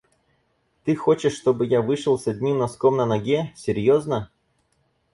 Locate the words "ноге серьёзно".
3.05-4.31